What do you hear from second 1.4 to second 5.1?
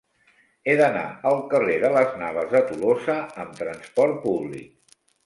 carrer de Las Navas de Tolosa amb trasport públic.